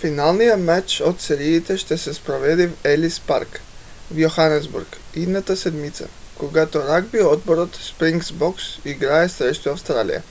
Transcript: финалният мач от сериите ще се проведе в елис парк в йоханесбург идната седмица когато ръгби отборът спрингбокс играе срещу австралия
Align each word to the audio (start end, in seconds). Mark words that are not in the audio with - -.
финалният 0.00 0.60
мач 0.60 1.00
от 1.00 1.20
сериите 1.20 1.76
ще 1.78 1.98
се 1.98 2.24
проведе 2.24 2.68
в 2.68 2.84
елис 2.84 3.20
парк 3.26 3.60
в 4.10 4.18
йоханесбург 4.18 4.96
идната 5.14 5.56
седмица 5.56 6.08
когато 6.38 6.82
ръгби 6.88 7.22
отборът 7.22 7.74
спрингбокс 7.82 8.64
играе 8.86 9.28
срещу 9.28 9.70
австралия 9.70 10.22